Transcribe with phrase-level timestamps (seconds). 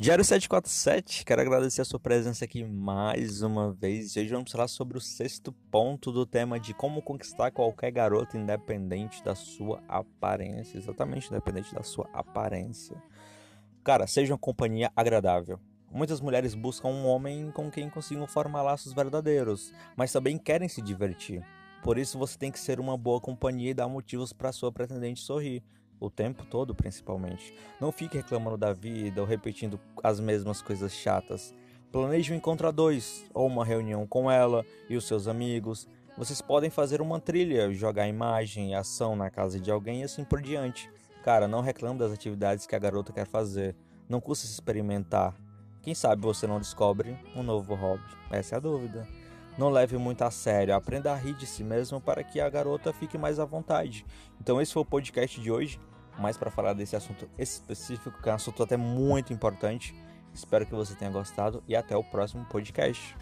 [0.00, 4.16] Diário 747, quero agradecer a sua presença aqui mais uma vez.
[4.16, 9.22] Hoje vamos falar sobre o sexto ponto do tema de como conquistar qualquer garota independente
[9.22, 10.78] da sua aparência.
[10.78, 12.96] Exatamente, independente da sua aparência.
[13.84, 15.60] Cara, seja uma companhia agradável.
[15.92, 20.80] Muitas mulheres buscam um homem com quem consigam formar laços verdadeiros, mas também querem se
[20.80, 21.46] divertir.
[21.82, 25.20] Por isso você tem que ser uma boa companhia e dar motivos para sua pretendente
[25.20, 25.62] sorrir
[26.00, 27.54] o tempo todo, principalmente.
[27.80, 31.54] Não fique reclamando da vida ou repetindo as mesmas coisas chatas.
[31.92, 35.86] Planeje um encontro a dois, ou uma reunião com ela e os seus amigos.
[36.16, 40.24] Vocês podem fazer uma trilha, jogar imagem e ação na casa de alguém e assim
[40.24, 40.90] por diante.
[41.22, 43.76] Cara, não reclame das atividades que a garota quer fazer.
[44.08, 45.34] Não custa se experimentar.
[45.82, 48.02] Quem sabe você não descobre um novo hobby?
[48.30, 49.06] Essa é a dúvida.
[49.58, 52.92] Não leve muito a sério, aprenda a rir de si mesmo para que a garota
[52.92, 54.06] fique mais à vontade.
[54.40, 55.78] Então esse foi o podcast de hoje
[56.18, 59.94] mais para falar desse assunto específico, que é um assunto até muito importante.
[60.32, 63.16] Espero que você tenha gostado e até o próximo podcast.